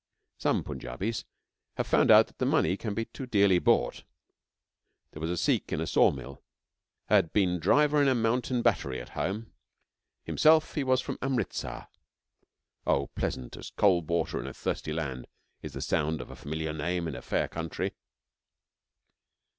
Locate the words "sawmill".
5.85-6.41